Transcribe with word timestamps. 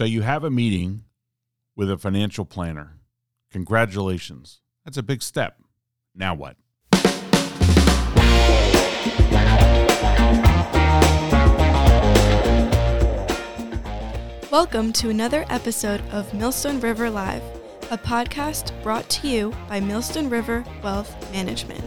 So 0.00 0.06
you 0.06 0.22
have 0.22 0.44
a 0.44 0.50
meeting 0.50 1.04
with 1.76 1.90
a 1.90 1.98
financial 1.98 2.46
planner. 2.46 2.96
Congratulations. 3.50 4.62
That's 4.82 4.96
a 4.96 5.02
big 5.02 5.22
step. 5.22 5.60
Now 6.14 6.34
what? 6.34 6.56
Welcome 14.50 14.94
to 14.94 15.10
another 15.10 15.44
episode 15.50 16.00
of 16.12 16.32
Millstone 16.32 16.80
River 16.80 17.10
Live, 17.10 17.42
a 17.90 17.98
podcast 17.98 18.72
brought 18.82 19.06
to 19.10 19.28
you 19.28 19.52
by 19.68 19.80
Millstone 19.80 20.30
River 20.30 20.64
Wealth 20.82 21.30
Management. 21.30 21.84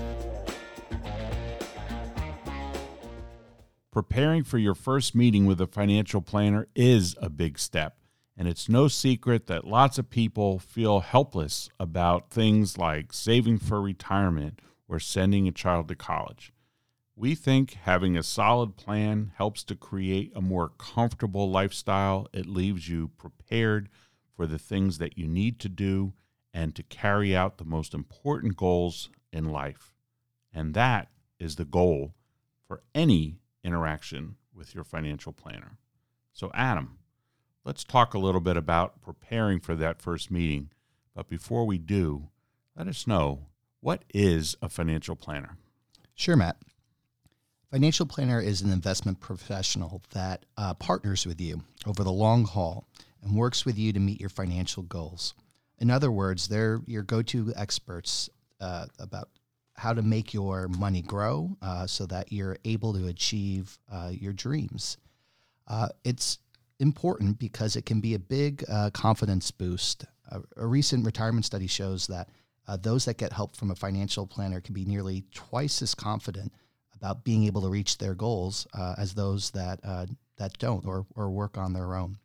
Preparing 3.91 4.43
for 4.43 4.59
your 4.59 4.75
first 4.75 5.16
meeting 5.16 5.48
with 5.48 5.59
a 5.59 5.66
financial 5.66 6.21
planner 6.21 6.68
is 6.75 7.16
a 7.20 7.30
big 7.32 7.57
step, 7.57 7.98
and 8.36 8.47
it's 8.47 8.68
no 8.68 8.88
secret 8.88 9.47
that 9.47 9.65
lots 9.65 9.97
of 9.97 10.10
people 10.10 10.60
feel 10.60 11.01
helpless 11.01 11.69
about 11.79 12.29
things 12.29 12.78
like 12.78 13.14
saving 13.14 13.60
for 13.60 13.82
retirement 13.82 14.60
or 14.87 15.00
sending 15.00 15.47
a 15.47 15.51
child 15.51 15.87
to 15.87 15.96
college. 15.96 16.51
We 17.15 17.36
think 17.36 17.74
having 17.83 18.18
a 18.18 18.24
solid 18.24 18.75
plan 18.75 19.33
helps 19.36 19.64
to 19.65 19.75
create 19.75 20.32
a 20.36 20.41
more 20.41 20.69
comfortable 20.69 21.50
lifestyle. 21.50 22.27
It 22.33 22.47
leaves 22.47 22.89
you 22.89 23.10
prepared 23.18 23.89
for 24.36 24.47
the 24.47 24.57
things 24.57 24.97
that 24.97 25.18
you 25.18 25.27
need 25.27 25.60
to 25.60 25.69
do 25.69 26.13
and 26.54 26.75
to 26.75 26.83
carry 26.83 27.36
out 27.36 27.57
the 27.57 27.65
most 27.65 27.93
important 27.93 28.55
goals 28.55 29.10
in 29.32 29.46
life. 29.46 29.93
And 30.52 30.74
that 30.74 31.10
is 31.39 31.55
the 31.55 31.65
goal 31.65 32.16
for 32.67 32.81
any 32.95 33.38
interaction 33.63 34.36
with 34.53 34.73
your 34.73 34.83
financial 34.83 35.33
planner. 35.33 35.77
So, 36.31 36.52
Adam, 36.53 36.97
let's 37.66 37.84
talk 37.84 38.14
a 38.14 38.20
little 38.20 38.42
bit 38.42 38.58
about 38.58 39.02
preparing 39.02 39.59
for 39.59 39.76
that 39.76 40.02
first 40.02 40.31
meeting. 40.31 40.70
But 41.16 41.30
before 41.30 41.66
we 41.66 41.78
do, 41.78 42.30
let 42.75 42.88
us 42.88 43.08
know 43.08 43.47
what 43.81 44.03
is 44.14 44.55
a 44.61 44.70
financial 44.70 45.16
planner? 45.16 45.58
Sure, 46.16 46.36
Matt. 46.36 46.58
Financial 47.72 48.05
planner 48.05 48.39
is 48.39 48.61
an 48.61 48.72
investment 48.72 49.20
professional 49.20 50.02
that 50.11 50.45
uh, 50.58 50.73
partners 50.75 51.25
with 51.25 51.42
you 51.42 51.64
over 51.88 52.03
the 52.03 52.11
long 52.11 52.45
haul 52.45 52.86
and 53.23 53.36
works 53.36 53.66
with 53.66 53.77
you 53.77 53.92
to 53.92 54.00
meet 54.00 54.20
your 54.20 54.30
financial 54.30 54.83
goals. 54.83 55.33
In 55.80 55.89
other 55.89 56.11
words, 56.11 56.48
they're 56.48 56.81
your 56.86 57.03
go 57.03 57.22
to 57.23 57.52
experts 57.55 58.30
uh, 58.61 58.86
about 59.00 59.30
how 59.75 59.94
to 59.94 60.03
make 60.03 60.33
your 60.33 60.67
money 60.67 61.02
grow 61.02 61.58
uh, 61.61 61.88
so 61.88 62.05
that 62.05 62.31
you're 62.31 62.58
able 62.64 62.94
to 62.94 63.08
achieve 63.08 63.80
uh, 63.92 64.11
your 64.11 64.33
dreams. 64.33 64.98
Uh, 65.67 65.89
it's 66.03 66.38
important 66.84 67.39
because 67.39 67.76
it 67.76 67.88
can 67.88 68.00
be 68.00 68.14
a 68.14 68.20
big 68.20 68.64
uh, 68.70 68.92
confidence 68.92 69.50
boost. 69.50 70.06
a 70.58 70.67
recent 70.67 71.06
retirement 71.06 71.45
study 71.45 71.67
shows 71.67 72.06
that 72.08 72.30
those 72.81 73.06
that 73.06 73.17
get 73.17 73.34
help 73.34 73.56
from 73.56 73.72
a 73.72 73.76
financial 73.76 74.28
planner 74.28 74.62
can 74.62 74.73
be 74.73 74.86
nearly 74.86 75.23
twice 75.34 75.81
as 75.81 75.95
confident 75.95 76.54
about 77.04 77.26
being 77.26 77.44
able 77.44 77.61
to 77.61 77.67
reach 77.67 77.98
their 77.98 78.16
goals 78.16 78.66
uh, 78.73 78.95
as 78.98 79.14
those 79.14 79.52
that 79.52 79.80
uh, 79.84 80.06
that 80.38 80.58
don't 80.58 80.86
or 80.86 81.06
or 81.16 81.30
work 81.30 81.58
on 81.58 81.73
their 81.73 81.95
own. 81.95 82.17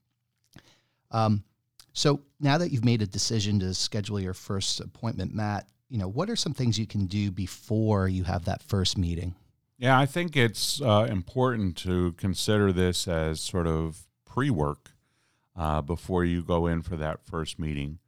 Um, 1.10 1.42
so 1.92 2.20
now 2.38 2.58
that 2.58 2.70
you've 2.70 2.84
made 2.84 3.02
a 3.02 3.06
decision 3.06 3.58
to 3.58 3.74
schedule 3.74 4.20
your 4.20 4.34
first 4.34 4.80
appointment, 4.80 5.34
Matt, 5.34 5.66
you 5.88 5.98
know 5.98 6.08
what 6.08 6.30
are 6.30 6.36
some 6.36 6.54
things 6.54 6.78
you 6.78 6.86
can 6.86 7.06
do 7.06 7.32
before 7.32 8.08
you 8.08 8.22
have 8.24 8.44
that 8.44 8.62
first 8.62 8.96
meeting? 8.96 9.34
Yeah, 9.78 9.98
I 9.98 10.06
think 10.06 10.36
it's 10.36 10.80
uh, 10.80 11.06
important 11.10 11.76
to 11.78 12.12
consider 12.12 12.72
this 12.72 13.08
as 13.08 13.40
sort 13.40 13.66
of 13.66 14.06
pre-work 14.38 14.92
uh, 15.56 15.82
before 15.82 16.24
you 16.24 16.44
go 16.44 16.68
in 16.68 16.80
for 16.80 16.96
that 16.96 17.18
first 17.26 17.58
meeting. 17.58 17.98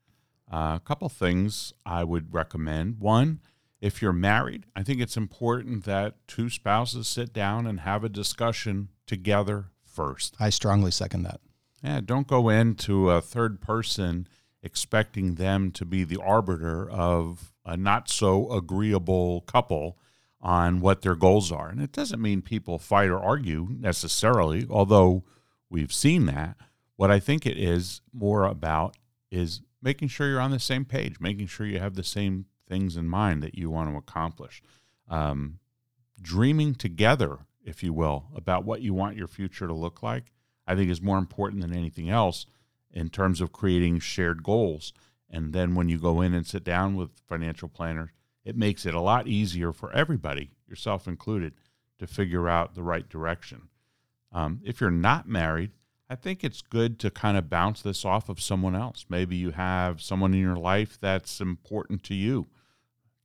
Uh, 0.49 0.75
a 0.77 0.83
couple 0.85 1.09
things 1.09 1.73
I 1.85 2.05
would 2.05 2.33
recommend. 2.33 3.01
One 3.01 3.41
if 3.81 4.01
you're 4.01 4.13
married, 4.13 4.65
I 4.77 4.85
think 4.85 5.01
it's 5.01 5.17
important 5.17 5.85
that 5.87 6.15
two 6.29 6.49
spouses 6.49 7.09
sit 7.09 7.33
down 7.33 7.67
and 7.67 7.81
have 7.81 8.05
a 8.05 8.09
discussion 8.09 8.91
together 9.09 9.71
first. 9.85 10.37
I 10.39 10.51
strongly 10.51 10.93
second 10.93 11.25
that. 11.25 11.41
Yeah, 11.83 12.01
don't 12.05 12.29
go 12.29 12.49
into 12.49 13.11
a 13.11 13.21
third 13.21 13.61
person 13.61 14.29
expecting 14.63 15.35
them 15.35 15.73
to 15.73 15.85
be 15.85 16.05
the 16.05 16.21
arbiter 16.23 16.89
of 16.89 17.53
a 17.65 17.77
not 17.77 18.09
so 18.09 18.53
agreeable 18.53 19.41
couple 19.41 19.99
on 20.41 20.81
what 20.81 21.03
their 21.03 21.17
goals 21.17 21.51
are. 21.51 21.71
And 21.71 21.83
it 21.83 21.91
doesn't 21.91 22.23
mean 22.23 22.41
people 22.41 22.79
fight 22.79 23.11
or 23.11 23.19
argue 23.19 23.67
necessarily, 23.71 24.65
although 24.71 25.25
we've 25.71 25.93
seen 25.93 26.27
that. 26.27 26.57
What 26.97 27.11
I 27.11 27.19
think 27.19 27.47
it 27.47 27.57
is 27.57 28.03
more 28.13 28.45
about 28.45 28.97
is 29.31 29.63
making 29.81 30.09
sure 30.09 30.29
you're 30.29 30.41
on 30.41 30.51
the 30.51 30.59
same 30.59 30.85
page, 30.85 31.21
making 31.21 31.47
sure 31.47 31.67
you 31.67 31.79
have 31.79 31.95
the 31.95 32.05
same 32.05 32.47
things 32.69 32.97
in 32.97 33.09
mind 33.09 33.43
that 33.43 33.57
you 33.57 33.71
want 33.71 33.91
to 33.91 33.97
accomplish. 33.97 34.63
Um, 35.09 35.59
dreaming 36.21 36.75
together, 36.75 37.39
if 37.65 37.83
you 37.83 37.93
will, 37.93 38.27
about 38.35 38.65
what 38.65 38.83
you 38.83 38.93
want 38.93 39.17
your 39.17 39.29
future 39.29 39.67
to 39.67 39.73
look 39.73 40.03
like, 40.03 40.33
I 40.67 40.75
think 40.75 40.91
is 40.91 41.01
more 41.01 41.19
important 41.19 41.63
than 41.63 41.75
anything 41.75 42.11
else 42.11 42.47
in 42.93 43.09
terms 43.09 43.41
of 43.41 43.53
creating 43.53 44.01
shared 44.01 44.43
goals. 44.43 44.93
And 45.29 45.53
then 45.53 45.75
when 45.75 45.89
you 45.89 45.99
go 45.99 46.21
in 46.21 46.35
and 46.35 46.47
sit 46.47 46.65
down 46.65 46.97
with 46.97 47.11
financial 47.29 47.69
planners, 47.69 48.11
it 48.45 48.57
makes 48.57 48.85
it 48.85 48.95
a 48.95 49.01
lot 49.01 49.29
easier 49.29 49.73
for 49.73 49.93
everybody, 49.93 50.51
yourself 50.69 51.07
included, 51.07 51.55
to 51.99 52.07
figure 52.07 52.49
out 52.49 52.75
the 52.75 52.83
right 52.83 53.09
direction. 53.09 53.69
Um, 54.33 54.61
if 54.65 54.81
you're 54.81 54.91
not 54.91 55.29
married, 55.29 55.73
I 56.09 56.15
think 56.17 56.43
it's 56.43 56.63
good 56.63 56.99
to 57.01 57.11
kind 57.11 57.37
of 57.37 57.49
bounce 57.49 57.83
this 57.83 58.05
off 58.05 58.29
of 58.29 58.41
someone 58.41 58.75
else. 58.75 59.07
Maybe 59.09 59.37
you 59.37 59.53
have 59.53 60.01
someone 60.01 60.35
in 60.35 60.41
your 60.41 60.57
life 60.57 60.99
that's 61.01 61.41
important 61.41 62.03
to 62.05 62.15
you 62.15 62.49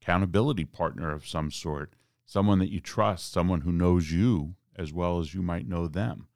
accountability 0.02 0.66
partner 0.66 1.12
of 1.12 1.28
some 1.28 1.50
sort, 1.50 1.96
someone 2.26 2.60
that 2.60 2.72
you 2.72 2.80
trust, 2.80 3.32
someone 3.32 3.62
who 3.62 3.72
knows 3.72 4.12
you 4.12 4.54
as 4.76 4.94
well 4.94 5.20
as 5.20 5.34
you 5.34 5.42
might 5.42 5.68
know 5.68 5.88
them. 5.88 6.28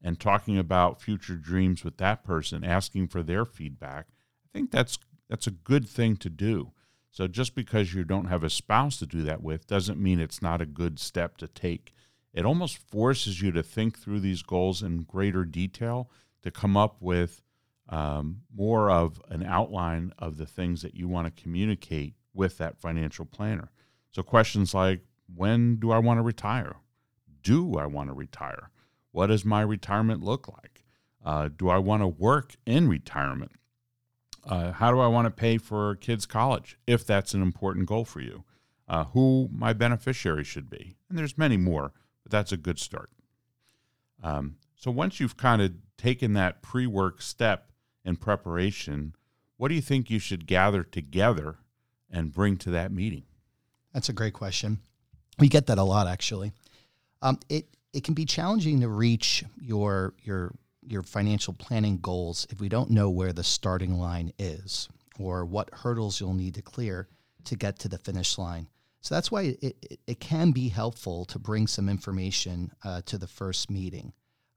And 0.00 0.20
talking 0.20 0.56
about 0.56 1.00
future 1.00 1.34
dreams 1.34 1.82
with 1.82 1.96
that 1.96 2.22
person, 2.22 2.62
asking 2.62 3.08
for 3.08 3.24
their 3.24 3.44
feedback, 3.44 4.06
I 4.44 4.48
think 4.52 4.70
that's 4.70 4.98
that's 5.28 5.48
a 5.48 5.52
good 5.52 5.88
thing 5.88 6.16
to 6.18 6.30
do. 6.30 6.72
So 7.10 7.26
just 7.26 7.56
because 7.56 7.94
you 7.94 8.04
don't 8.04 8.26
have 8.26 8.44
a 8.44 8.50
spouse 8.50 8.98
to 8.98 9.06
do 9.06 9.22
that 9.22 9.42
with 9.42 9.66
doesn't 9.66 9.98
mean 9.98 10.20
it's 10.20 10.42
not 10.42 10.60
a 10.60 10.66
good 10.66 11.00
step 11.00 11.36
to 11.38 11.48
take. 11.48 11.92
It 12.36 12.44
almost 12.44 12.76
forces 12.76 13.40
you 13.40 13.50
to 13.52 13.62
think 13.62 13.98
through 13.98 14.20
these 14.20 14.42
goals 14.42 14.82
in 14.82 15.04
greater 15.04 15.46
detail 15.46 16.10
to 16.42 16.50
come 16.50 16.76
up 16.76 16.96
with 17.00 17.42
um, 17.88 18.42
more 18.54 18.90
of 18.90 19.22
an 19.30 19.42
outline 19.42 20.12
of 20.18 20.36
the 20.36 20.44
things 20.44 20.82
that 20.82 20.94
you 20.94 21.08
want 21.08 21.34
to 21.34 21.42
communicate 21.42 22.14
with 22.34 22.58
that 22.58 22.78
financial 22.78 23.24
planner. 23.24 23.70
So 24.10 24.22
questions 24.22 24.74
like 24.74 25.00
when 25.34 25.76
do 25.76 25.90
I 25.90 25.98
want 25.98 26.18
to 26.18 26.22
retire? 26.22 26.76
Do 27.42 27.76
I 27.78 27.86
want 27.86 28.10
to 28.10 28.14
retire? 28.14 28.70
What 29.12 29.28
does 29.28 29.46
my 29.46 29.62
retirement 29.62 30.22
look 30.22 30.46
like? 30.46 30.84
Uh, 31.24 31.48
do 31.48 31.70
I 31.70 31.78
want 31.78 32.02
to 32.02 32.06
work 32.06 32.54
in 32.66 32.86
retirement? 32.86 33.52
Uh, 34.44 34.72
how 34.72 34.92
do 34.92 35.00
I 35.00 35.06
want 35.06 35.24
to 35.24 35.30
pay 35.30 35.56
for 35.56 35.96
kids' 35.96 36.26
college 36.26 36.78
if 36.86 37.06
that's 37.06 37.32
an 37.32 37.40
important 37.40 37.86
goal 37.86 38.04
for 38.04 38.20
you? 38.20 38.44
Uh, 38.86 39.04
who 39.06 39.48
my 39.50 39.72
beneficiary 39.72 40.44
should 40.44 40.68
be? 40.68 40.96
And 41.08 41.18
there's 41.18 41.38
many 41.38 41.56
more, 41.56 41.92
but 42.26 42.32
that's 42.32 42.50
a 42.50 42.56
good 42.56 42.80
start. 42.80 43.08
Um, 44.20 44.56
so 44.74 44.90
once 44.90 45.20
you've 45.20 45.36
kind 45.36 45.62
of 45.62 45.74
taken 45.96 46.32
that 46.32 46.60
pre 46.60 46.84
work 46.84 47.22
step 47.22 47.70
in 48.04 48.16
preparation, 48.16 49.14
what 49.58 49.68
do 49.68 49.76
you 49.76 49.80
think 49.80 50.10
you 50.10 50.18
should 50.18 50.44
gather 50.44 50.82
together 50.82 51.58
and 52.10 52.32
bring 52.32 52.56
to 52.56 52.70
that 52.70 52.90
meeting? 52.90 53.22
That's 53.94 54.08
a 54.08 54.12
great 54.12 54.34
question. 54.34 54.80
We 55.38 55.48
get 55.48 55.66
that 55.68 55.78
a 55.78 55.84
lot, 55.84 56.08
actually. 56.08 56.50
Um, 57.22 57.38
it 57.48 57.68
it 57.92 58.02
can 58.02 58.14
be 58.14 58.24
challenging 58.24 58.80
to 58.80 58.88
reach 58.88 59.44
your 59.60 60.12
your 60.24 60.52
your 60.82 61.04
financial 61.04 61.54
planning 61.54 61.98
goals 61.98 62.44
if 62.50 62.60
we 62.60 62.68
don't 62.68 62.90
know 62.90 63.08
where 63.08 63.32
the 63.32 63.44
starting 63.44 64.00
line 64.00 64.32
is 64.36 64.88
or 65.20 65.44
what 65.44 65.70
hurdles 65.72 66.20
you'll 66.20 66.34
need 66.34 66.56
to 66.56 66.62
clear 66.62 67.06
to 67.44 67.54
get 67.54 67.78
to 67.78 67.88
the 67.88 67.98
finish 67.98 68.36
line. 68.36 68.66
So 69.06 69.14
that's 69.14 69.30
why 69.30 69.42
it, 69.42 69.58
it, 69.62 70.00
it 70.08 70.18
can 70.18 70.50
be 70.50 70.68
helpful 70.68 71.26
to 71.26 71.38
bring 71.38 71.68
some 71.68 71.88
information 71.88 72.72
uh, 72.82 73.02
to 73.06 73.16
the 73.16 73.28
first 73.28 73.70
meeting. 73.70 74.12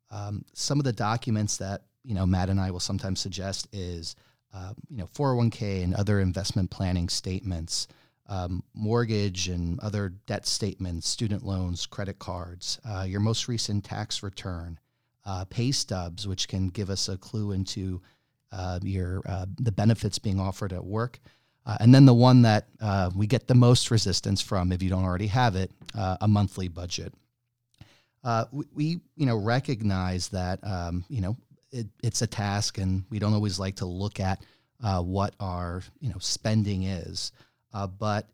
Um, 0.10 0.44
some 0.54 0.80
of 0.80 0.86
the 0.86 0.92
documents 0.92 1.57
that 1.57 1.84
you 2.04 2.16
know 2.16 2.25
Matt 2.25 2.50
and 2.50 2.60
I 2.60 2.72
will 2.72 2.80
sometimes 2.80 3.19
suggest 3.19 3.68
is 3.72 4.16
uh, 4.51 4.74
you 4.90 4.98
know 4.98 5.06
401k 5.06 5.84
and 5.84 5.94
other 5.94 6.19
investment 6.19 6.72
planning 6.72 7.10
statements, 7.10 7.88
um, 8.25 8.63
mortgage 8.74 9.50
and 9.50 9.80
other 9.81 10.10
debt 10.25 10.48
statements, 10.48 11.07
student 11.07 11.46
loans, 11.46 11.86
credit 11.86 12.18
cards, 12.18 12.80
uh, 12.90 13.06
your 13.07 13.19
most 13.19 13.48
recent 13.48 13.86
tax 13.86 14.24
return, 14.24 14.80
uh, 15.28 15.46
pay 15.46 15.72
stubs, 15.72 16.28
which 16.28 16.48
can 16.48 16.69
give 16.69 16.90
us 16.90 17.07
a 17.07 17.19
clue 17.19 17.51
into 17.51 18.01
uh, 18.51 18.80
your 18.81 19.22
uh, 19.28 19.46
the 19.60 19.72
benefits 19.72 20.18
being 20.18 20.40
offered 20.40 20.74
at 20.74 20.84
work. 20.84 21.19
Uh, 21.66 21.78
and 21.80 21.94
then 21.94 22.06
the 22.06 22.14
one 22.14 22.42
that 22.44 22.68
we 23.16 23.28
get 23.28 23.48
the 23.48 23.56
most 23.56 23.92
resistance 23.92 24.42
from, 24.42 24.72
if 24.72 24.82
you 24.82 24.90
don't 24.90 25.04
already 25.04 25.28
have 25.28 25.56
it, 25.56 25.72
a 25.96 26.28
monthly 26.28 26.68
budget. 26.68 27.14
we, 28.52 28.66
we, 28.74 29.00
you 29.16 29.26
know, 29.26 29.38
recognize 29.38 30.30
that 30.30 30.60
um, 30.64 31.04
you 31.10 31.22
know 31.22 31.38
it, 31.72 31.88
it's 32.02 32.22
a 32.22 32.28
task, 32.28 32.78
and 32.78 33.04
we 33.10 33.20
don't 33.20 33.34
always 33.34 33.60
like 33.60 33.76
to 33.78 33.86
look 33.86 34.20
at 34.20 34.44
uh, 34.84 35.02
what 35.02 35.36
our 35.40 35.84
you 36.00 36.10
know 36.10 36.20
spending 36.20 36.84
is. 36.84 37.32
Uh, 37.74 37.88
but 37.88 38.28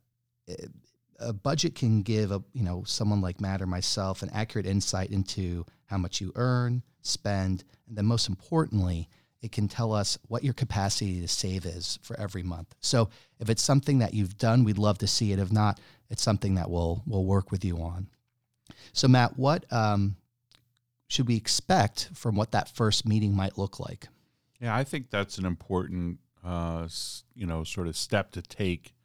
a 1.20 1.34
budget 1.34 1.76
can 1.76 2.02
give 2.02 2.32
a 2.32 2.42
you 2.54 2.64
know 2.64 2.84
someone 2.86 3.22
like 3.22 3.42
Matt 3.42 3.62
or 3.62 3.68
myself 3.68 4.22
an 4.22 4.30
accurate 4.34 4.66
insight 4.66 5.12
into 5.12 5.66
how 5.86 5.98
much 5.98 6.22
you 6.22 6.32
earn, 6.36 6.84
spend, 7.02 7.64
and 7.88 7.98
then 7.98 8.06
most 8.06 8.30
importantly, 8.30 9.10
it 9.46 9.52
can 9.52 9.68
tell 9.68 9.94
us 9.94 10.18
what 10.28 10.44
your 10.44 10.56
capacity 10.56 11.22
to 11.22 11.28
save 11.28 11.68
is 11.68 12.00
for 12.02 12.20
every 12.20 12.42
month. 12.42 12.74
So 12.82 13.10
if 13.40 13.48
it's 13.48 13.62
something 13.62 14.00
that 14.00 14.16
you've 14.16 14.40
done, 14.40 14.64
we'd 14.64 14.80
love 14.80 14.98
to 14.98 15.08
see 15.08 15.32
it. 15.32 15.40
If 15.40 15.52
not, 15.52 15.80
it's 16.10 16.24
something 16.24 16.56
that 16.56 16.70
we'll 16.70 17.04
we'll 17.06 17.26
work 17.26 17.52
with 17.52 17.64
you 17.64 17.78
on. 17.78 18.08
So 18.92 19.08
Matt, 19.08 19.38
what 19.38 19.72
um, 19.72 20.16
should 21.08 21.28
we 21.28 21.36
expect 21.36 22.10
from 22.16 22.36
what 22.36 22.52
that 22.52 22.70
first 22.70 23.08
meeting 23.08 23.36
might 23.36 23.56
look 23.58 23.80
like? 23.80 24.08
Yeah, 24.60 24.76
I 24.76 24.84
think 24.84 25.12
that's 25.12 25.38
an 25.38 25.46
important 25.46 26.20
uh, 26.44 26.88
you 27.36 27.46
know 27.46 27.64
sort 27.64 27.88
of 27.88 27.96
step 27.96 28.32
to 28.32 28.42
take 28.42 28.96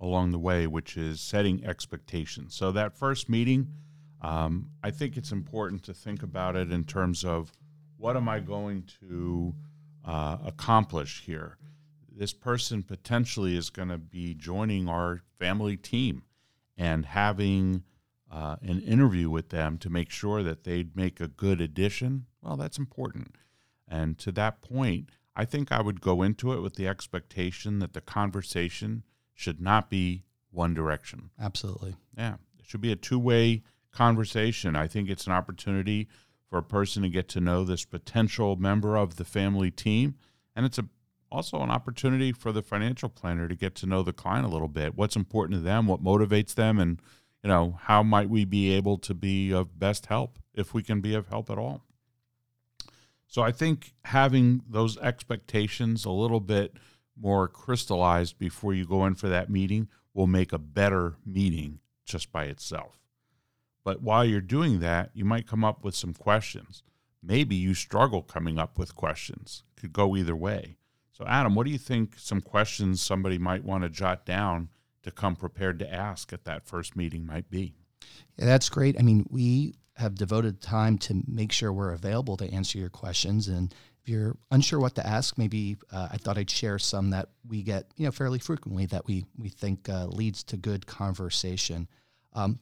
along 0.00 0.30
the 0.30 0.38
way, 0.38 0.66
which 0.66 0.96
is 0.96 1.20
setting 1.20 1.62
expectations. 1.62 2.54
So 2.54 2.72
that 2.72 2.96
first 2.96 3.28
meeting, 3.28 3.68
um, 4.22 4.70
I 4.82 4.90
think 4.90 5.18
it's 5.18 5.30
important 5.30 5.82
to 5.84 5.92
think 5.92 6.22
about 6.22 6.56
it 6.56 6.72
in 6.72 6.84
terms 6.84 7.22
of 7.22 7.52
what 7.98 8.16
am 8.16 8.30
I 8.30 8.40
going 8.40 8.88
to 9.00 9.54
uh, 10.04 10.38
accomplish 10.44 11.22
here? 11.24 11.56
This 12.10 12.32
person 12.32 12.82
potentially 12.82 13.56
is 13.56 13.70
going 13.70 13.88
to 13.88 13.98
be 13.98 14.34
joining 14.34 14.88
our 14.88 15.22
family 15.38 15.76
team 15.76 16.24
and 16.76 17.06
having 17.06 17.84
uh, 18.30 18.56
an 18.62 18.80
interview 18.82 19.28
with 19.30 19.48
them 19.48 19.78
to 19.78 19.90
make 19.90 20.10
sure 20.10 20.42
that 20.42 20.64
they'd 20.64 20.96
make 20.96 21.20
a 21.20 21.28
good 21.28 21.60
addition. 21.60 22.26
Well, 22.42 22.56
that's 22.56 22.78
important. 22.78 23.36
And 23.88 24.18
to 24.18 24.32
that 24.32 24.62
point, 24.62 25.10
I 25.34 25.44
think 25.44 25.72
I 25.72 25.80
would 25.80 26.00
go 26.00 26.22
into 26.22 26.52
it 26.52 26.60
with 26.60 26.74
the 26.74 26.86
expectation 26.86 27.78
that 27.80 27.92
the 27.92 28.00
conversation 28.00 29.04
should 29.34 29.60
not 29.60 29.90
be 29.90 30.24
one 30.50 30.74
direction. 30.74 31.30
Absolutely. 31.40 31.96
Yeah. 32.16 32.34
It 32.58 32.66
should 32.66 32.80
be 32.80 32.92
a 32.92 32.96
two 32.96 33.18
way 33.18 33.62
conversation. 33.92 34.76
I 34.76 34.86
think 34.86 35.08
it's 35.08 35.26
an 35.26 35.32
opportunity 35.32 36.08
for 36.50 36.58
a 36.58 36.62
person 36.62 37.02
to 37.02 37.08
get 37.08 37.28
to 37.28 37.40
know 37.40 37.64
this 37.64 37.84
potential 37.84 38.56
member 38.56 38.96
of 38.96 39.16
the 39.16 39.24
family 39.24 39.70
team. 39.70 40.16
And 40.56 40.66
it's 40.66 40.78
a, 40.78 40.86
also 41.30 41.62
an 41.62 41.70
opportunity 41.70 42.32
for 42.32 42.50
the 42.50 42.62
financial 42.62 43.08
planner 43.08 43.46
to 43.46 43.54
get 43.54 43.76
to 43.76 43.86
know 43.86 44.02
the 44.02 44.12
client 44.12 44.44
a 44.44 44.50
little 44.50 44.68
bit. 44.68 44.96
What's 44.96 45.16
important 45.16 45.60
to 45.60 45.62
them, 45.62 45.86
what 45.86 46.02
motivates 46.02 46.54
them, 46.54 46.80
and 46.80 47.00
you 47.42 47.48
know, 47.48 47.78
how 47.82 48.02
might 48.02 48.28
we 48.28 48.44
be 48.44 48.72
able 48.72 48.98
to 48.98 49.14
be 49.14 49.52
of 49.52 49.78
best 49.78 50.06
help 50.06 50.38
if 50.52 50.74
we 50.74 50.82
can 50.82 51.00
be 51.00 51.14
of 51.14 51.28
help 51.28 51.48
at 51.48 51.56
all. 51.56 51.84
So 53.26 53.42
I 53.42 53.52
think 53.52 53.94
having 54.04 54.62
those 54.68 54.98
expectations 54.98 56.04
a 56.04 56.10
little 56.10 56.40
bit 56.40 56.76
more 57.16 57.46
crystallized 57.46 58.38
before 58.38 58.74
you 58.74 58.84
go 58.84 59.06
in 59.06 59.14
for 59.14 59.28
that 59.28 59.48
meeting 59.48 59.88
will 60.12 60.26
make 60.26 60.52
a 60.52 60.58
better 60.58 61.14
meeting 61.24 61.78
just 62.04 62.32
by 62.32 62.44
itself. 62.44 62.98
But 63.84 64.02
while 64.02 64.24
you're 64.24 64.40
doing 64.40 64.80
that, 64.80 65.10
you 65.14 65.24
might 65.24 65.46
come 65.46 65.64
up 65.64 65.84
with 65.84 65.94
some 65.94 66.14
questions. 66.14 66.82
Maybe 67.22 67.56
you 67.56 67.74
struggle 67.74 68.22
coming 68.22 68.58
up 68.58 68.78
with 68.78 68.94
questions. 68.94 69.62
Could 69.76 69.92
go 69.92 70.16
either 70.16 70.36
way. 70.36 70.76
So, 71.12 71.24
Adam, 71.26 71.54
what 71.54 71.66
do 71.66 71.70
you 71.72 71.78
think 71.78 72.18
some 72.18 72.40
questions 72.40 73.02
somebody 73.02 73.38
might 73.38 73.64
want 73.64 73.84
to 73.84 73.90
jot 73.90 74.24
down 74.24 74.68
to 75.02 75.10
come 75.10 75.36
prepared 75.36 75.78
to 75.80 75.92
ask 75.92 76.32
at 76.32 76.44
that 76.44 76.66
first 76.66 76.96
meeting 76.96 77.26
might 77.26 77.50
be? 77.50 77.74
Yeah, 78.36 78.46
that's 78.46 78.68
great. 78.68 78.98
I 78.98 79.02
mean, 79.02 79.26
we 79.28 79.74
have 79.96 80.14
devoted 80.14 80.62
time 80.62 80.96
to 80.96 81.22
make 81.26 81.52
sure 81.52 81.72
we're 81.72 81.92
available 81.92 82.36
to 82.38 82.50
answer 82.50 82.78
your 82.78 82.88
questions. 82.88 83.48
And 83.48 83.74
if 84.02 84.08
you're 84.08 84.36
unsure 84.50 84.80
what 84.80 84.94
to 84.94 85.06
ask, 85.06 85.36
maybe 85.36 85.76
uh, 85.92 86.08
I 86.10 86.16
thought 86.16 86.38
I'd 86.38 86.48
share 86.48 86.78
some 86.78 87.10
that 87.10 87.28
we 87.46 87.62
get, 87.62 87.92
you 87.96 88.06
know, 88.06 88.12
fairly 88.12 88.38
frequently 88.38 88.86
that 88.86 89.06
we 89.06 89.26
we 89.36 89.50
think 89.50 89.88
uh, 89.88 90.06
leads 90.06 90.42
to 90.44 90.56
good 90.56 90.86
conversation. 90.86 91.86
Um, 92.32 92.58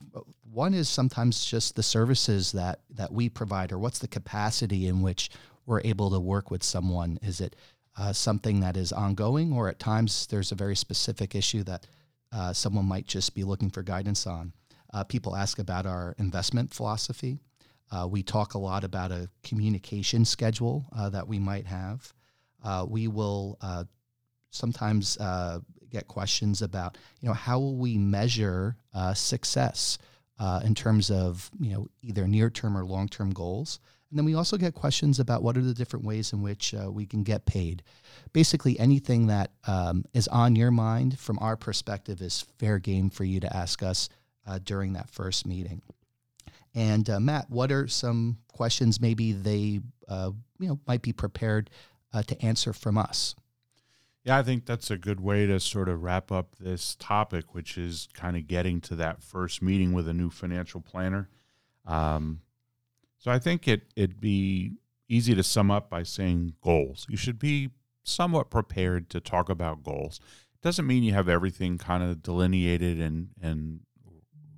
one 0.51 0.73
is 0.73 0.89
sometimes 0.89 1.45
just 1.45 1.75
the 1.75 1.83
services 1.83 2.51
that 2.53 2.79
that 2.89 3.11
we 3.11 3.29
provide, 3.29 3.71
or 3.71 3.79
what's 3.79 3.99
the 3.99 4.07
capacity 4.07 4.87
in 4.87 5.01
which 5.01 5.29
we're 5.65 5.81
able 5.81 6.09
to 6.09 6.19
work 6.19 6.49
with 6.49 6.63
someone. 6.63 7.19
Is 7.21 7.39
it 7.39 7.55
uh, 7.97 8.13
something 8.13 8.61
that 8.61 8.75
is 8.75 8.91
ongoing, 8.91 9.53
or 9.53 9.69
at 9.69 9.79
times 9.79 10.27
there's 10.27 10.51
a 10.51 10.55
very 10.55 10.75
specific 10.75 11.35
issue 11.35 11.63
that 11.63 11.85
uh, 12.31 12.53
someone 12.53 12.85
might 12.85 13.05
just 13.05 13.35
be 13.35 13.43
looking 13.43 13.69
for 13.69 13.83
guidance 13.83 14.25
on? 14.25 14.53
Uh, 14.93 15.03
people 15.03 15.35
ask 15.35 15.59
about 15.59 15.85
our 15.85 16.15
investment 16.17 16.73
philosophy. 16.73 17.37
Uh, 17.91 18.07
we 18.09 18.23
talk 18.23 18.53
a 18.53 18.57
lot 18.57 18.83
about 18.83 19.11
a 19.11 19.29
communication 19.43 20.25
schedule 20.25 20.85
uh, 20.95 21.09
that 21.09 21.27
we 21.27 21.39
might 21.39 21.65
have. 21.65 22.13
Uh, 22.63 22.85
we 22.87 23.07
will 23.07 23.57
sometimes 24.51 25.17
get 25.89 26.07
questions 26.07 26.61
about, 26.61 26.97
you 27.21 27.27
know, 27.27 27.33
how 27.33 27.59
will 27.59 27.75
we 27.75 27.97
measure 27.97 28.75
success 29.13 29.97
in 30.63 30.75
terms 30.75 31.11
of, 31.11 31.49
you 31.59 31.73
know, 31.73 31.87
either 32.01 32.27
near-term 32.27 32.77
or 32.77 32.85
long-term 32.85 33.31
goals. 33.31 33.79
And 34.09 34.17
then 34.17 34.25
we 34.25 34.33
also 34.33 34.57
get 34.57 34.73
questions 34.73 35.19
about 35.19 35.43
what 35.43 35.57
are 35.57 35.61
the 35.61 35.73
different 35.73 36.05
ways 36.05 36.33
in 36.33 36.41
which 36.41 36.73
we 36.87 37.05
can 37.05 37.23
get 37.23 37.45
paid. 37.45 37.83
Basically, 38.33 38.79
anything 38.79 39.27
that 39.27 39.51
um, 39.67 40.05
is 40.13 40.27
on 40.27 40.55
your 40.55 40.71
mind 40.71 41.19
from 41.19 41.37
our 41.39 41.55
perspective 41.55 42.21
is 42.21 42.45
fair 42.57 42.79
game 42.79 43.09
for 43.09 43.23
you 43.23 43.39
to 43.39 43.55
ask 43.55 43.83
us 43.83 44.09
during 44.63 44.93
that 44.93 45.09
first 45.09 45.45
meeting. 45.45 45.81
And 46.75 47.09
uh, 47.09 47.19
Matt, 47.19 47.49
what 47.49 47.71
are 47.71 47.87
some 47.87 48.37
questions 48.47 49.01
maybe 49.01 49.31
they 49.31 49.81
uh, 50.07 50.31
you 50.59 50.67
know 50.67 50.79
might 50.87 51.01
be 51.01 51.13
prepared 51.13 51.69
uh, 52.13 52.23
to 52.23 52.41
answer 52.45 52.73
from 52.73 52.97
us? 52.97 53.35
Yeah, 54.23 54.37
I 54.37 54.43
think 54.43 54.65
that's 54.65 54.91
a 54.91 54.97
good 54.97 55.21
way 55.21 55.45
to 55.45 55.59
sort 55.59 55.87
of 55.87 56.03
wrap 56.03 56.31
up 56.31 56.55
this 56.59 56.95
topic, 56.95 57.55
which 57.55 57.77
is 57.77 58.09
kind 58.13 58.35
of 58.35 58.47
getting 58.47 58.81
to 58.81 58.95
that 58.95 59.23
first 59.23 59.61
meeting 59.61 59.93
with 59.93 60.07
a 60.07 60.13
new 60.13 60.29
financial 60.29 60.81
planner. 60.81 61.29
Um, 61.85 62.41
so 63.17 63.31
I 63.31 63.39
think 63.39 63.67
it 63.67 63.83
it'd 63.95 64.19
be 64.19 64.73
easy 65.07 65.35
to 65.35 65.43
sum 65.43 65.71
up 65.71 65.89
by 65.89 66.03
saying 66.03 66.53
goals. 66.61 67.05
You 67.09 67.17
should 67.17 67.39
be 67.39 67.69
somewhat 68.03 68.49
prepared 68.49 69.09
to 69.11 69.19
talk 69.19 69.49
about 69.49 69.83
goals. 69.83 70.19
It 70.53 70.61
doesn't 70.61 70.85
mean 70.87 71.03
you 71.03 71.13
have 71.13 71.29
everything 71.29 71.77
kind 71.77 72.03
of 72.03 72.21
delineated 72.21 72.99
and 72.99 73.29
and 73.41 73.81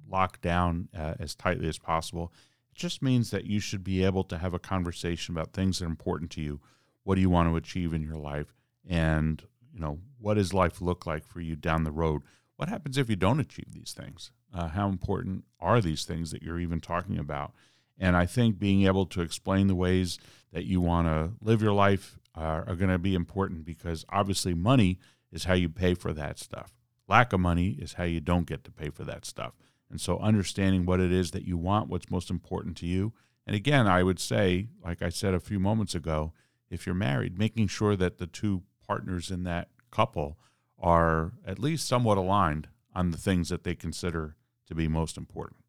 locked 0.09 0.41
down 0.41 0.89
uh, 0.97 1.13
as 1.19 1.35
tightly 1.35 1.69
as 1.69 1.77
possible. 1.77 2.33
It 2.71 2.77
just 2.77 3.01
means 3.01 3.31
that 3.31 3.45
you 3.45 3.59
should 3.59 3.83
be 3.83 4.03
able 4.03 4.23
to 4.25 4.37
have 4.37 4.53
a 4.53 4.59
conversation 4.59 5.33
about 5.33 5.53
things 5.53 5.79
that 5.79 5.85
are 5.85 5.89
important 5.89 6.31
to 6.31 6.41
you. 6.41 6.59
What 7.03 7.15
do 7.15 7.21
you 7.21 7.29
want 7.29 7.49
to 7.49 7.55
achieve 7.55 7.93
in 7.93 8.01
your 8.01 8.17
life? 8.17 8.53
And, 8.91 9.41
you 9.73 9.79
know, 9.79 9.99
what 10.19 10.33
does 10.33 10.53
life 10.53 10.81
look 10.81 11.05
like 11.05 11.25
for 11.25 11.39
you 11.39 11.55
down 11.55 11.85
the 11.85 11.91
road? 11.91 12.23
What 12.57 12.67
happens 12.67 12.97
if 12.97 13.09
you 13.09 13.15
don't 13.15 13.39
achieve 13.39 13.71
these 13.71 13.95
things? 13.97 14.31
Uh, 14.53 14.67
how 14.67 14.89
important 14.89 15.45
are 15.61 15.79
these 15.79 16.03
things 16.03 16.31
that 16.31 16.43
you're 16.43 16.59
even 16.59 16.81
talking 16.81 17.17
about? 17.17 17.53
And 17.97 18.17
I 18.17 18.25
think 18.25 18.59
being 18.59 18.85
able 18.85 19.05
to 19.05 19.21
explain 19.21 19.67
the 19.67 19.75
ways 19.75 20.19
that 20.51 20.65
you 20.65 20.81
want 20.81 21.07
to 21.07 21.31
live 21.41 21.61
your 21.61 21.71
life 21.71 22.19
uh, 22.37 22.63
are 22.67 22.75
going 22.75 22.91
to 22.91 22.99
be 22.99 23.15
important 23.15 23.63
because 23.63 24.03
obviously 24.09 24.53
money 24.53 24.99
is 25.31 25.45
how 25.45 25.53
you 25.53 25.69
pay 25.69 25.93
for 25.93 26.11
that 26.11 26.37
stuff. 26.37 26.73
Lack 27.07 27.31
of 27.31 27.39
money 27.39 27.77
is 27.79 27.93
how 27.93 28.03
you 28.03 28.19
don't 28.19 28.45
get 28.45 28.65
to 28.65 28.71
pay 28.71 28.89
for 28.89 29.05
that 29.05 29.23
stuff. 29.25 29.53
And 29.89 30.01
so 30.01 30.19
understanding 30.19 30.85
what 30.85 30.99
it 30.99 31.13
is 31.13 31.31
that 31.31 31.45
you 31.45 31.57
want, 31.57 31.87
what's 31.87 32.11
most 32.11 32.29
important 32.29 32.75
to 32.77 32.87
you. 32.87 33.13
And 33.47 33.55
again, 33.55 33.87
I 33.87 34.03
would 34.03 34.19
say, 34.19 34.67
like 34.83 35.01
I 35.01 35.09
said 35.09 35.33
a 35.33 35.39
few 35.39 35.59
moments 35.59 35.95
ago, 35.95 36.33
if 36.69 36.85
you're 36.85 36.95
married, 36.95 37.37
making 37.37 37.67
sure 37.67 37.95
that 37.95 38.17
the 38.17 38.27
two 38.27 38.63
partners 38.91 39.31
in 39.31 39.45
that 39.45 39.69
couple 39.89 40.37
are 40.77 41.31
at 41.47 41.59
least 41.59 41.87
somewhat 41.87 42.17
aligned 42.17 42.67
on 42.93 43.11
the 43.11 43.17
things 43.17 43.47
that 43.47 43.63
they 43.63 43.73
consider 43.73 44.35
to 44.67 44.75
be 44.75 44.85
most 44.85 45.15
important. 45.15 45.63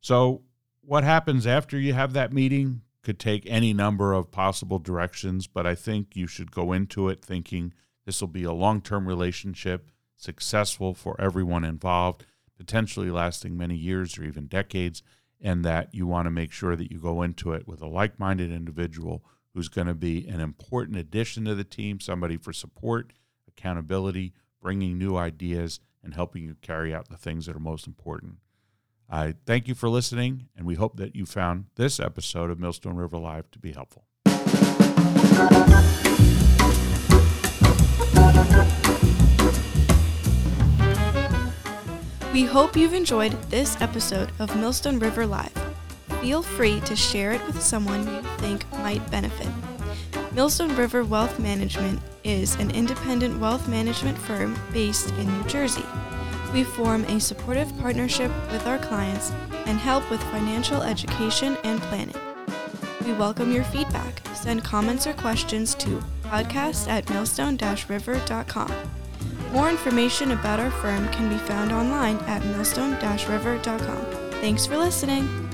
So, 0.00 0.42
what 0.82 1.02
happens 1.02 1.44
after 1.44 1.76
you 1.80 1.94
have 1.94 2.12
that 2.12 2.32
meeting 2.32 2.82
could 3.02 3.18
take 3.18 3.42
any 3.44 3.74
number 3.74 4.12
of 4.12 4.30
possible 4.30 4.78
directions, 4.78 5.48
but 5.48 5.66
I 5.66 5.74
think 5.74 6.14
you 6.14 6.28
should 6.28 6.52
go 6.52 6.72
into 6.72 7.08
it 7.08 7.24
thinking 7.24 7.74
this 8.04 8.20
will 8.20 8.28
be 8.28 8.44
a 8.44 8.52
long 8.52 8.80
term 8.80 9.08
relationship 9.08 9.90
successful 10.14 10.94
for 10.94 11.20
everyone 11.20 11.64
involved, 11.64 12.24
potentially 12.56 13.10
lasting 13.10 13.56
many 13.56 13.74
years 13.74 14.16
or 14.16 14.22
even 14.22 14.46
decades, 14.46 15.02
and 15.40 15.64
that 15.64 15.92
you 15.92 16.06
want 16.06 16.26
to 16.26 16.30
make 16.30 16.52
sure 16.52 16.76
that 16.76 16.92
you 16.92 17.00
go 17.00 17.22
into 17.22 17.52
it 17.52 17.66
with 17.66 17.82
a 17.82 17.88
like 17.88 18.20
minded 18.20 18.52
individual 18.52 19.24
who's 19.56 19.68
going 19.70 19.86
to 19.86 19.94
be 19.94 20.28
an 20.28 20.38
important 20.38 20.98
addition 20.98 21.46
to 21.46 21.54
the 21.54 21.64
team, 21.64 21.98
somebody 21.98 22.36
for 22.36 22.52
support, 22.52 23.14
accountability, 23.48 24.34
bringing 24.60 24.98
new 24.98 25.16
ideas, 25.16 25.80
and 26.04 26.12
helping 26.12 26.42
you 26.42 26.54
carry 26.60 26.94
out 26.94 27.08
the 27.08 27.16
things 27.16 27.46
that 27.46 27.56
are 27.56 27.60
most 27.60 27.86
important. 27.86 28.34
I 29.08 29.32
thank 29.46 29.66
you 29.66 29.74
for 29.74 29.88
listening, 29.88 30.48
and 30.54 30.66
we 30.66 30.74
hope 30.74 30.98
that 30.98 31.16
you 31.16 31.24
found 31.24 31.68
this 31.76 31.98
episode 31.98 32.50
of 32.50 32.60
Millstone 32.60 32.96
River 32.96 33.16
Live 33.16 33.50
to 33.52 33.58
be 33.58 33.72
helpful. 33.72 34.04
We 42.34 42.44
hope 42.44 42.76
you've 42.76 42.92
enjoyed 42.92 43.32
this 43.48 43.80
episode 43.80 44.32
of 44.38 44.54
Millstone 44.54 44.98
River 44.98 45.26
Live. 45.26 45.65
Feel 46.20 46.42
free 46.42 46.80
to 46.80 46.96
share 46.96 47.32
it 47.32 47.46
with 47.46 47.62
someone 47.62 48.06
you 48.06 48.22
think 48.38 48.70
might 48.72 49.08
benefit. 49.10 49.48
Millstone 50.32 50.74
River 50.76 51.04
Wealth 51.04 51.38
Management 51.38 52.00
is 52.24 52.56
an 52.56 52.70
independent 52.70 53.38
wealth 53.40 53.68
management 53.68 54.18
firm 54.18 54.58
based 54.72 55.10
in 55.12 55.26
New 55.26 55.44
Jersey. 55.44 55.84
We 56.52 56.64
form 56.64 57.04
a 57.04 57.20
supportive 57.20 57.76
partnership 57.78 58.30
with 58.50 58.66
our 58.66 58.78
clients 58.78 59.32
and 59.66 59.78
help 59.78 60.08
with 60.10 60.22
financial 60.24 60.82
education 60.82 61.56
and 61.64 61.80
planning. 61.82 62.14
We 63.04 63.12
welcome 63.12 63.52
your 63.52 63.64
feedback. 63.64 64.20
Send 64.34 64.64
comments 64.64 65.06
or 65.06 65.12
questions 65.12 65.74
to 65.76 66.02
podcast 66.22 66.88
at 66.88 67.08
millstone-river.com. 67.10 68.72
More 69.52 69.70
information 69.70 70.32
about 70.32 70.60
our 70.60 70.70
firm 70.70 71.08
can 71.10 71.28
be 71.28 71.38
found 71.38 71.72
online 71.72 72.16
at 72.26 72.44
millstone-river.com. 72.44 74.06
Thanks 74.40 74.66
for 74.66 74.76
listening. 74.76 75.48